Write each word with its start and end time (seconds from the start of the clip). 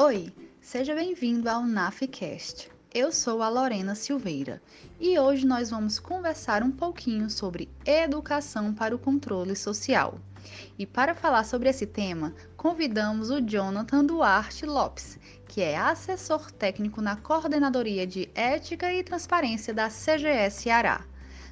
Oi, 0.00 0.32
seja 0.60 0.94
bem-vindo 0.94 1.50
ao 1.50 1.66
NAFCast. 1.66 2.70
Eu 2.94 3.10
sou 3.10 3.42
a 3.42 3.48
Lorena 3.48 3.96
Silveira 3.96 4.62
e 5.00 5.18
hoje 5.18 5.44
nós 5.44 5.70
vamos 5.70 5.98
conversar 5.98 6.62
um 6.62 6.70
pouquinho 6.70 7.28
sobre 7.28 7.68
educação 7.84 8.72
para 8.72 8.94
o 8.94 8.98
controle 8.98 9.56
social. 9.56 10.20
E 10.78 10.86
para 10.86 11.16
falar 11.16 11.42
sobre 11.42 11.68
esse 11.68 11.84
tema, 11.84 12.32
convidamos 12.56 13.28
o 13.28 13.40
Jonathan 13.40 14.04
Duarte 14.04 14.64
Lopes, 14.64 15.18
que 15.48 15.60
é 15.60 15.76
assessor 15.76 16.52
técnico 16.52 17.02
na 17.02 17.16
Coordenadoria 17.16 18.06
de 18.06 18.30
Ética 18.36 18.94
e 18.94 19.02
Transparência 19.02 19.74
da 19.74 19.90
CGS 19.90 20.62
Ceará. 20.62 21.04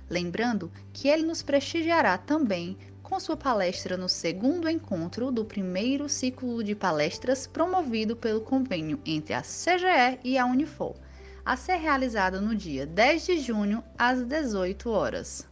Lembrando 0.09 0.71
que 0.93 1.09
ele 1.09 1.25
nos 1.25 1.43
prestigiará 1.43 2.17
também 2.17 2.79
com 3.07 3.21
sua 3.21 3.37
palestra 3.37 3.97
no 3.97 4.09
segundo 4.09 4.69
encontro 4.69 5.31
do 5.31 5.45
primeiro 5.45 6.09
ciclo 6.09 6.63
de 6.65 6.75
palestras 6.75 7.47
promovido 7.47 8.17
pelo 8.17 8.41
convênio 8.41 9.01
entre 9.07 9.33
a 9.33 9.43
CGE 9.43 10.19
e 10.25 10.37
a 10.37 10.45
Unifor, 10.45 10.97
a 11.45 11.57
ser 11.57 11.77
realizado 11.77 12.41
no 12.41 12.53
dia 12.53 12.85
10 12.85 13.25
de 13.25 13.39
junho 13.39 13.85
às 13.97 14.25
18 14.25 14.91
horas. 14.91 15.47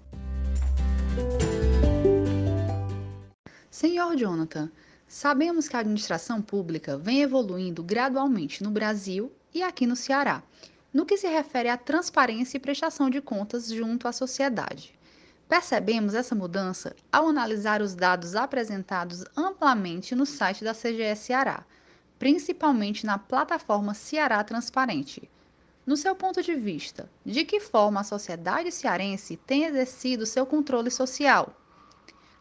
Senhor 3.70 4.16
Jonathan, 4.16 4.68
sabemos 5.06 5.68
que 5.68 5.76
a 5.76 5.80
administração 5.80 6.42
pública 6.42 6.98
vem 6.98 7.22
evoluindo 7.22 7.84
gradualmente 7.84 8.64
no 8.64 8.70
Brasil 8.72 9.30
e 9.54 9.62
aqui 9.62 9.86
no 9.86 9.94
Ceará, 9.94 10.42
no 10.92 11.06
que 11.06 11.16
se 11.16 11.28
refere 11.28 11.68
à 11.68 11.76
transparência 11.76 12.56
e 12.56 12.60
prestação 12.60 13.08
de 13.08 13.20
contas 13.20 13.68
junto 13.68 14.08
à 14.08 14.12
sociedade. 14.12 14.98
Percebemos 15.54 16.14
essa 16.14 16.34
mudança 16.34 16.96
ao 17.12 17.28
analisar 17.28 17.80
os 17.80 17.94
dados 17.94 18.34
apresentados 18.34 19.24
amplamente 19.36 20.12
no 20.12 20.26
site 20.26 20.64
da 20.64 20.74
CGS 20.74 21.26
Ceará, 21.26 21.62
principalmente 22.18 23.06
na 23.06 23.18
plataforma 23.18 23.94
Ceará 23.94 24.42
Transparente. 24.42 25.30
No 25.86 25.96
seu 25.96 26.16
ponto 26.16 26.42
de 26.42 26.56
vista, 26.56 27.08
de 27.24 27.44
que 27.44 27.60
forma 27.60 28.00
a 28.00 28.02
sociedade 28.02 28.72
cearense 28.72 29.36
tem 29.36 29.62
exercido 29.62 30.26
seu 30.26 30.44
controle 30.44 30.90
social? 30.90 31.54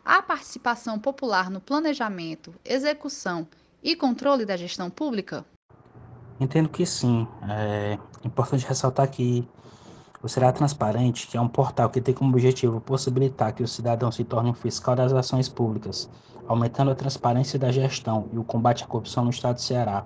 A 0.03 0.19
participação 0.19 0.97
popular 0.97 1.51
no 1.51 1.61
planejamento, 1.61 2.51
execução 2.65 3.47
e 3.83 3.95
controle 3.95 4.43
da 4.43 4.57
gestão 4.57 4.89
pública? 4.89 5.45
Entendo 6.39 6.67
que 6.67 6.83
sim. 6.83 7.27
É 7.47 7.99
importante 8.25 8.65
ressaltar 8.65 9.07
que 9.11 9.47
o 10.23 10.29
Será 10.29 10.53
Transparente, 10.53 11.27
que 11.27 11.35
é 11.35 11.41
um 11.41 11.49
portal 11.49 11.89
que 11.89 11.99
tem 11.99 12.13
como 12.13 12.29
objetivo 12.29 12.79
possibilitar 12.79 13.53
que 13.53 13.61
o 13.61 13.67
cidadão 13.67 14.09
se 14.09 14.23
torne 14.23 14.49
um 14.49 14.53
fiscal 14.53 14.95
das 14.95 15.11
ações 15.11 15.49
públicas, 15.49 16.09
aumentando 16.47 16.91
a 16.91 16.95
transparência 16.95 17.59
da 17.59 17.69
gestão 17.73 18.29
e 18.31 18.37
o 18.37 18.43
combate 18.43 18.85
à 18.85 18.87
corrupção 18.87 19.25
no 19.25 19.29
estado 19.29 19.55
do 19.55 19.61
Ceará. 19.61 20.05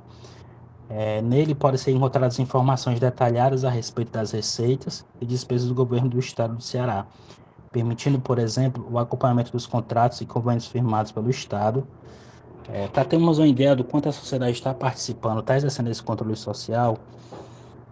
É, 0.89 1.21
nele 1.21 1.53
podem 1.53 1.77
ser 1.77 1.91
encontradas 1.91 2.39
informações 2.39 2.99
detalhadas 2.99 3.63
a 3.63 3.69
respeito 3.69 4.11
das 4.11 4.31
receitas 4.31 5.05
e 5.21 5.25
despesas 5.25 5.67
do 5.67 5.75
governo 5.75 6.09
do 6.09 6.17
estado 6.17 6.55
do 6.55 6.63
Ceará, 6.63 7.05
permitindo, 7.71 8.19
por 8.19 8.39
exemplo, 8.39 8.87
o 8.89 8.97
acompanhamento 8.97 9.51
dos 9.51 9.67
contratos 9.67 10.19
e 10.21 10.25
convênios 10.25 10.65
firmados 10.65 11.11
pelo 11.11 11.29
estado. 11.29 11.85
É, 12.69 12.87
Para 12.87 13.05
termos 13.05 13.37
uma 13.37 13.47
ideia 13.47 13.75
do 13.75 13.83
quanto 13.83 14.09
a 14.09 14.11
sociedade 14.11 14.53
está 14.53 14.73
participando, 14.73 15.41
está 15.41 15.55
exercendo 15.55 15.91
esse 15.91 16.01
controle 16.01 16.35
social, 16.35 16.97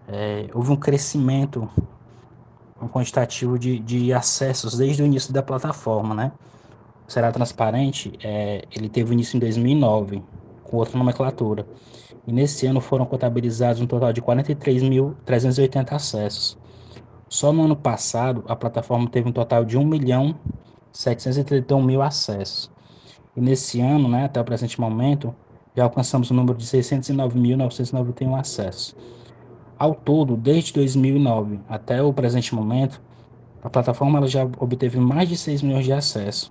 é, 0.08 0.48
houve 0.52 0.72
um 0.72 0.76
crescimento 0.76 1.68
um 2.80 2.88
quantitativo 2.88 3.58
de, 3.58 3.78
de 3.78 4.12
acessos 4.12 4.76
desde 4.76 5.02
o 5.02 5.06
início 5.06 5.32
da 5.32 5.42
plataforma, 5.42 6.14
né? 6.14 6.32
Será 7.06 7.30
transparente, 7.30 8.12
é, 8.22 8.64
ele 8.74 8.88
teve 8.88 9.12
início 9.12 9.36
em 9.36 9.40
2009, 9.40 10.22
com 10.64 10.76
outra 10.76 10.98
nomenclatura. 10.98 11.66
E 12.26 12.32
nesse 12.32 12.66
ano 12.66 12.80
foram 12.80 13.06
contabilizados 13.06 13.80
um 13.80 13.86
total 13.86 14.12
de 14.12 14.20
43.380 14.20 15.92
acessos. 15.92 16.58
Só 17.28 17.52
no 17.52 17.64
ano 17.64 17.76
passado, 17.76 18.44
a 18.48 18.56
plataforma 18.56 19.08
teve 19.08 19.28
um 19.28 19.32
total 19.32 19.64
de 19.64 19.78
1 19.78 19.84
milhão 19.84 20.36
731 20.92 21.82
mil 21.82 22.02
acessos. 22.02 22.70
E 23.36 23.40
nesse 23.40 23.80
ano, 23.80 24.08
né, 24.08 24.24
até 24.24 24.40
o 24.40 24.44
presente 24.44 24.80
momento, 24.80 25.34
já 25.76 25.84
alcançamos 25.84 26.30
o 26.30 26.34
número 26.34 26.56
de 26.56 26.64
609.991 26.64 28.38
acessos. 28.38 28.96
Ao 29.78 29.94
todo, 29.94 30.38
desde 30.38 30.72
2009 30.72 31.60
até 31.68 32.02
o 32.02 32.10
presente 32.10 32.54
momento, 32.54 33.02
a 33.62 33.68
plataforma 33.68 34.26
já 34.26 34.44
obteve 34.58 34.98
mais 34.98 35.28
de 35.28 35.36
6 35.36 35.60
milhões 35.60 35.84
de 35.84 35.92
acessos. 35.92 36.50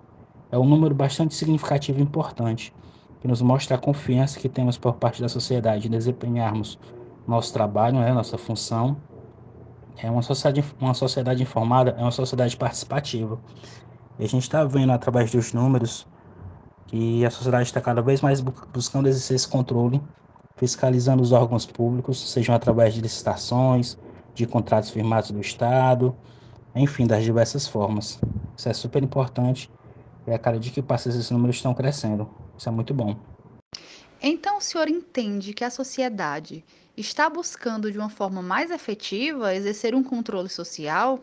É 0.52 0.60
um 0.60 0.66
número 0.66 0.94
bastante 0.94 1.34
significativo 1.34 1.98
e 1.98 2.04
importante, 2.04 2.72
que 3.20 3.28
nos 3.28 3.42
mostra 3.42 3.78
a 3.78 3.80
confiança 3.80 4.40
que 4.40 4.48
temos 4.48 4.78
por 4.78 4.94
parte 4.98 5.24
da 5.24 5.28
sociedade 5.28 5.88
em 5.88 5.90
desempenharmos 5.92 6.78
nosso 7.28 7.52
trabalho, 7.52 7.98
né, 7.98 8.14
nossa 8.14 8.38
função. 8.38 8.96
É 9.98 10.12
uma 10.12 10.22
sociedade, 10.22 10.64
uma 10.80 10.94
sociedade 10.94 11.42
informada, 11.42 11.96
é 11.98 12.02
uma 12.04 12.12
sociedade 12.12 12.56
participativa. 12.56 13.40
E 14.20 14.24
a 14.24 14.28
gente 14.28 14.44
está 14.44 14.64
vendo 14.64 14.92
através 14.92 15.32
dos 15.32 15.52
números 15.52 16.08
que 16.86 17.26
a 17.26 17.32
sociedade 17.32 17.64
está 17.64 17.82
cada 17.82 18.04
vez 18.04 18.22
mais 18.22 18.40
buscando 18.40 19.08
exercer 19.08 19.36
esse 19.36 19.48
controle 19.48 20.00
fiscalizando 20.56 21.22
os 21.22 21.32
órgãos 21.32 21.66
públicos, 21.66 22.32
sejam 22.32 22.56
através 22.56 22.94
de 22.94 23.02
licitações, 23.02 23.98
de 24.34 24.46
contratos 24.46 24.90
firmados 24.90 25.32
do 25.32 25.40
Estado, 25.40 26.16
enfim, 26.76 27.06
das 27.08 27.24
diversas 27.24 27.68
formas. 27.68 28.20
Isso 28.58 28.70
é 28.70 28.74
super 28.74 29.04
importante 29.04 29.70
e 30.28 30.32
a 30.32 30.40
cada 30.40 30.60
dia 30.60 30.72
que 30.72 30.82
passa 30.82 31.10
esses 31.10 31.30
números 31.30 31.58
estão 31.58 31.74
crescendo. 31.74 32.30
Isso 32.58 32.68
é 32.68 32.72
muito 32.72 32.94
bom. 32.94 33.16
Então 34.22 34.58
o 34.58 34.62
senhor 34.62 34.88
entende 34.88 35.54
que 35.54 35.64
a 35.64 35.70
sociedade 35.70 36.64
está 36.98 37.30
buscando 37.30 37.92
de 37.92 37.98
uma 37.98 38.10
forma 38.10 38.42
mais 38.42 38.72
efetiva 38.72 39.54
exercer 39.54 39.94
um 39.94 40.04
controle 40.04 40.50
social? 40.50 41.20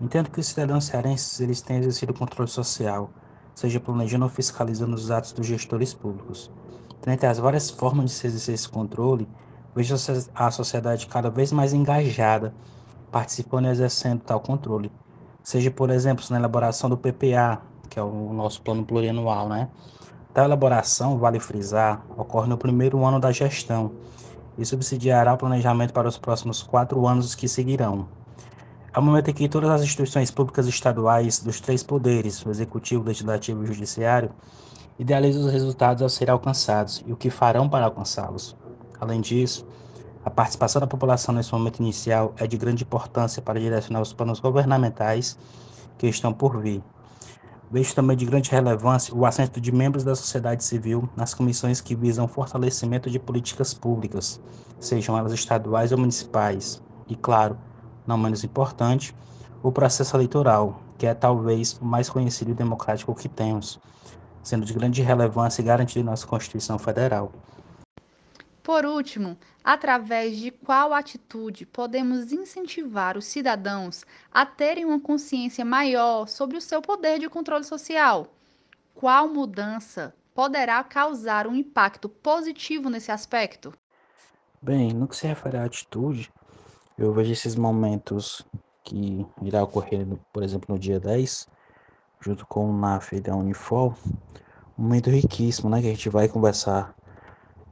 Entendo 0.00 0.30
que 0.30 0.40
os 0.40 0.46
cidadãos 0.46 0.84
cearenses 0.84 1.40
eles 1.40 1.60
têm 1.62 1.78
exercido 1.78 2.12
controle 2.12 2.50
social, 2.50 3.10
seja 3.54 3.78
planejando 3.78 4.24
ou 4.24 4.30
fiscalizando 4.30 4.94
os 4.94 5.10
atos 5.10 5.32
dos 5.32 5.46
gestores 5.46 5.94
públicos. 5.94 6.50
Dentre 7.04 7.26
as 7.26 7.38
várias 7.38 7.68
formas 7.68 8.06
de 8.06 8.10
se 8.12 8.26
exercer 8.26 8.54
esse 8.54 8.68
controle, 8.68 9.28
vejo 9.76 9.94
a 10.34 10.50
sociedade 10.50 11.06
cada 11.06 11.28
vez 11.28 11.52
mais 11.52 11.74
engajada, 11.74 12.54
participando 13.12 13.66
e 13.66 13.68
exercendo 13.68 14.22
tal 14.22 14.40
controle. 14.40 14.90
Seja, 15.42 15.70
por 15.70 15.90
exemplo, 15.90 16.24
na 16.30 16.38
elaboração 16.38 16.88
do 16.88 16.96
PPA, 16.96 17.60
que 17.90 17.98
é 17.98 18.02
o 18.02 18.32
nosso 18.32 18.62
plano 18.62 18.84
plurianual, 18.86 19.50
né? 19.50 19.68
Tal 20.32 20.46
elaboração, 20.46 21.18
vale 21.18 21.38
frisar, 21.38 22.02
ocorre 22.16 22.48
no 22.48 22.56
primeiro 22.56 23.04
ano 23.04 23.20
da 23.20 23.30
gestão 23.30 23.92
e 24.56 24.64
subsidiará 24.64 25.34
o 25.34 25.36
planejamento 25.36 25.92
para 25.92 26.08
os 26.08 26.16
próximos 26.16 26.62
quatro 26.62 27.06
anos 27.06 27.34
que 27.34 27.46
seguirão. 27.46 28.08
O 28.96 29.02
momento 29.02 29.28
em 29.28 29.34
que 29.34 29.48
todas 29.48 29.70
as 29.70 29.82
instituições 29.82 30.30
públicas 30.30 30.68
estaduais 30.68 31.40
dos 31.40 31.60
três 31.60 31.82
poderes, 31.82 32.46
o 32.46 32.50
Executivo, 32.50 33.02
Legislativo 33.02 33.60
e 33.60 33.64
o 33.64 33.66
Judiciário, 33.66 34.30
idealiza 34.96 35.40
os 35.40 35.50
resultados 35.50 36.00
a 36.00 36.08
serem 36.08 36.30
alcançados 36.30 37.02
e 37.04 37.12
o 37.12 37.16
que 37.16 37.28
farão 37.28 37.68
para 37.68 37.86
alcançá-los. 37.86 38.56
Além 39.00 39.20
disso, 39.20 39.66
a 40.24 40.30
participação 40.30 40.78
da 40.78 40.86
população 40.86 41.34
nesse 41.34 41.52
momento 41.52 41.80
inicial 41.80 42.32
é 42.36 42.46
de 42.46 42.56
grande 42.56 42.84
importância 42.84 43.42
para 43.42 43.58
direcionar 43.58 44.00
os 44.00 44.12
planos 44.12 44.38
governamentais 44.38 45.36
que 45.98 46.06
estão 46.06 46.32
por 46.32 46.60
vir. 46.60 46.80
Vejo 47.72 47.96
também 47.96 48.16
de 48.16 48.24
grande 48.24 48.48
relevância 48.48 49.12
o 49.12 49.26
assento 49.26 49.60
de 49.60 49.72
membros 49.72 50.04
da 50.04 50.14
sociedade 50.14 50.62
civil 50.62 51.08
nas 51.16 51.34
comissões 51.34 51.80
que 51.80 51.96
visam 51.96 52.28
fortalecimento 52.28 53.10
de 53.10 53.18
políticas 53.18 53.74
públicas, 53.74 54.40
sejam 54.78 55.18
elas 55.18 55.32
estaduais 55.32 55.90
ou 55.90 55.98
municipais. 55.98 56.80
E, 57.08 57.16
claro, 57.16 57.58
não 58.06 58.18
menos 58.18 58.44
importante, 58.44 59.14
o 59.62 59.72
processo 59.72 60.16
eleitoral, 60.16 60.80
que 60.98 61.06
é 61.06 61.14
talvez 61.14 61.78
o 61.80 61.84
mais 61.84 62.08
conhecido 62.10 62.50
e 62.50 62.54
democrático 62.54 63.14
que 63.14 63.28
temos, 63.28 63.80
sendo 64.42 64.64
de 64.64 64.74
grande 64.74 65.02
relevância 65.02 65.62
e 65.62 65.64
garantido 65.64 66.00
em 66.00 66.04
nossa 66.04 66.26
Constituição 66.26 66.78
Federal. 66.78 67.32
Por 68.62 68.86
último, 68.86 69.36
através 69.62 70.38
de 70.38 70.50
qual 70.50 70.94
atitude 70.94 71.66
podemos 71.66 72.32
incentivar 72.32 73.16
os 73.16 73.26
cidadãos 73.26 74.04
a 74.32 74.46
terem 74.46 74.86
uma 74.86 75.00
consciência 75.00 75.64
maior 75.64 76.26
sobre 76.26 76.56
o 76.56 76.60
seu 76.60 76.80
poder 76.80 77.18
de 77.18 77.28
controle 77.28 77.64
social? 77.64 78.26
Qual 78.94 79.28
mudança 79.28 80.14
poderá 80.34 80.82
causar 80.82 81.46
um 81.46 81.54
impacto 81.54 82.08
positivo 82.08 82.88
nesse 82.88 83.12
aspecto? 83.12 83.72
Bem, 84.62 84.94
no 84.94 85.06
que 85.06 85.16
se 85.16 85.26
refere 85.26 85.58
à 85.58 85.64
atitude, 85.64 86.32
eu 86.98 87.12
vejo 87.12 87.32
esses 87.32 87.56
momentos 87.56 88.46
que 88.82 89.26
irá 89.42 89.62
ocorrer, 89.62 90.06
por 90.32 90.42
exemplo, 90.42 90.74
no 90.74 90.78
dia 90.78 91.00
10, 91.00 91.48
junto 92.20 92.46
com 92.46 92.70
o 92.70 92.72
NAF 92.72 93.20
da 93.20 93.34
Unifol, 93.34 93.94
um 94.78 94.82
momento 94.82 95.10
riquíssimo, 95.10 95.70
né, 95.70 95.80
que 95.80 95.88
a 95.88 95.90
gente 95.90 96.08
vai 96.08 96.28
conversar 96.28 96.94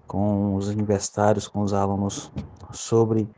com 0.07 0.55
os 0.55 0.69
universitários, 0.69 1.49
com 1.49 1.61
os 1.61 1.73
alunos 1.73 2.31
sobre 2.73 3.29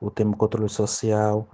o 0.00 0.10
tema 0.10 0.36
controle 0.36 0.68
social. 0.68 1.46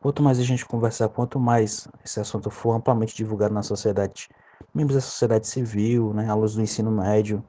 Quanto 0.00 0.22
mais 0.22 0.38
a 0.38 0.42
gente 0.42 0.66
conversar, 0.66 1.08
quanto 1.08 1.38
mais 1.38 1.86
esse 2.04 2.20
assunto 2.20 2.50
for 2.50 2.72
amplamente 2.72 3.14
divulgado 3.14 3.54
na 3.54 3.62
sociedade, 3.62 4.28
membros 4.74 4.96
da 4.96 5.00
sociedade 5.00 5.46
civil, 5.46 6.12
né, 6.14 6.28
alunos 6.28 6.54
do 6.54 6.62
ensino 6.62 6.90
médio, 6.90 7.44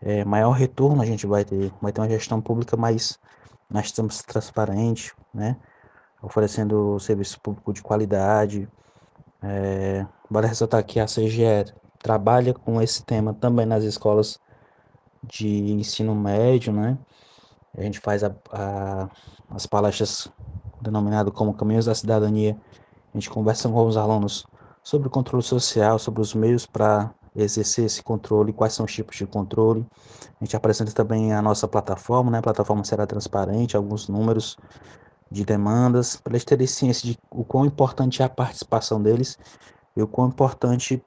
é, 0.00 0.24
maior 0.24 0.52
retorno 0.52 1.02
a 1.02 1.06
gente 1.06 1.26
vai 1.26 1.44
ter, 1.44 1.72
vai 1.80 1.92
ter 1.92 2.00
uma 2.00 2.08
gestão 2.08 2.40
pública 2.40 2.76
mais, 2.76 3.18
mais 3.70 3.92
transparente, 3.92 5.14
né? 5.32 5.56
oferecendo 6.22 6.98
serviço 6.98 7.40
público 7.40 7.72
de 7.72 7.82
qualidade. 7.82 8.68
É, 9.42 10.06
vale 10.30 10.46
ressaltar 10.46 10.84
que 10.84 10.98
a 10.98 11.06
CGE 11.06 11.72
trabalha 11.98 12.52
com 12.54 12.80
esse 12.80 13.04
tema 13.04 13.34
também 13.34 13.66
nas 13.66 13.84
escolas 13.84 14.40
de 15.22 15.72
ensino 15.72 16.14
médio, 16.14 16.72
né? 16.72 16.98
A 17.76 17.82
gente 17.82 18.00
faz 18.00 18.24
a, 18.24 18.34
a, 18.52 19.08
as 19.50 19.66
palestras 19.66 20.28
denominado 20.80 21.30
como 21.30 21.54
Caminhos 21.54 21.86
da 21.86 21.94
Cidadania. 21.94 22.56
A 23.12 23.16
gente 23.16 23.30
conversa 23.30 23.68
com 23.68 23.86
os 23.86 23.96
alunos 23.96 24.46
sobre 24.82 25.08
o 25.08 25.10
controle 25.10 25.42
social, 25.42 25.98
sobre 25.98 26.20
os 26.20 26.34
meios 26.34 26.66
para 26.66 27.12
exercer 27.42 27.84
esse 27.84 28.02
controle, 28.02 28.52
quais 28.52 28.72
são 28.72 28.84
os 28.86 28.92
tipos 28.92 29.16
de 29.16 29.26
controle. 29.26 29.86
A 30.40 30.44
gente 30.44 30.56
apresenta 30.56 30.92
também 30.92 31.32
a 31.32 31.42
nossa 31.42 31.68
plataforma, 31.68 32.30
né? 32.30 32.38
A 32.38 32.42
plataforma 32.42 32.84
será 32.84 33.06
transparente, 33.06 33.76
alguns 33.76 34.08
números 34.08 34.56
de 35.30 35.44
demandas, 35.44 36.16
para 36.16 36.32
eles 36.32 36.44
terem 36.44 36.66
ciência 36.66 37.10
de 37.10 37.18
o 37.30 37.44
quão 37.44 37.66
importante 37.66 38.22
é 38.22 38.24
a 38.24 38.28
participação 38.28 39.02
deles 39.02 39.38
e 39.96 40.02
o 40.02 40.06
quão 40.06 40.28
importante 40.28 41.02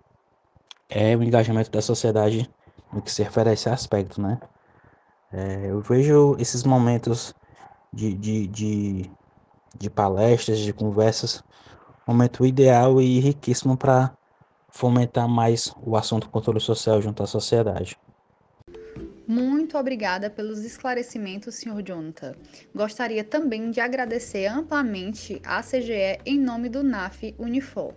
é 0.90 1.16
o 1.16 1.24
engajamento 1.24 1.72
da 1.72 1.82
sociedade 1.82 2.50
no 2.92 3.02
que 3.02 3.12
se 3.12 3.24
refere 3.24 3.50
a 3.50 3.54
esse 3.54 3.70
aspecto, 3.70 4.22
né? 4.22 4.40
É, 5.32 5.68
eu 5.72 5.80
vejo 5.82 6.36
esses 6.38 6.64
momentos 6.64 7.34
de, 7.92 8.14
de, 8.14 8.48
de, 8.48 9.12
de 9.78 9.90
palestras, 9.90 10.60
de 10.60 10.74
conversas, 10.74 11.44
momento 12.06 12.46
ideal 12.46 13.02
e 13.02 13.20
riquíssimo 13.20 13.78
para 13.78 14.12
fomentar 14.72 15.28
mais 15.28 15.74
o 15.86 15.96
assunto 15.96 16.30
controle 16.30 16.60
social 16.60 17.02
junto 17.02 17.22
à 17.22 17.28
sociedade. 17.28 17.98
Muito 19.28 19.78
obrigada 19.78 20.30
pelos 20.30 20.66
esclarecimentos, 20.66 21.56
Sr. 21.56 21.82
Jonathan. 21.86 22.34
Gostaria 22.76 23.24
também 23.24 23.72
de 23.72 23.80
agradecer 23.80 24.48
amplamente 24.48 25.42
à 25.46 25.62
CGE 25.62 26.20
em 26.26 26.40
nome 26.40 26.68
do 26.68 26.84
NAF 26.84 27.36
Unifor. 27.38 27.94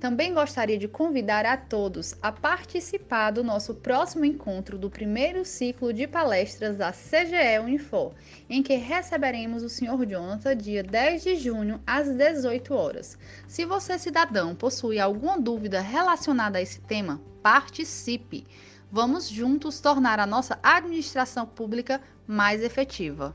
Também 0.00 0.32
gostaria 0.32 0.78
de 0.78 0.86
convidar 0.86 1.44
a 1.44 1.56
todos 1.56 2.14
a 2.22 2.30
participar 2.30 3.32
do 3.32 3.42
nosso 3.42 3.74
próximo 3.74 4.24
encontro 4.24 4.78
do 4.78 4.88
primeiro 4.88 5.44
ciclo 5.44 5.92
de 5.92 6.06
palestras 6.06 6.76
da 6.76 6.92
CGE 6.92 7.58
Unifor, 7.60 8.14
em 8.48 8.62
que 8.62 8.76
receberemos 8.76 9.64
o 9.64 9.68
Sr. 9.68 10.06
Jonathan 10.06 10.56
dia 10.56 10.84
10 10.84 11.22
de 11.24 11.34
junho 11.34 11.80
às 11.84 12.08
18 12.08 12.72
horas. 12.72 13.18
Se 13.48 13.64
você, 13.64 13.98
cidadão, 13.98 14.54
possui 14.54 15.00
alguma 15.00 15.36
dúvida 15.36 15.80
relacionada 15.80 16.58
a 16.58 16.62
esse 16.62 16.80
tema, 16.80 17.20
participe! 17.42 18.46
Vamos 18.92 19.28
juntos 19.28 19.80
tornar 19.80 20.20
a 20.20 20.26
nossa 20.26 20.60
administração 20.62 21.44
pública 21.44 22.00
mais 22.24 22.62
efetiva. 22.62 23.34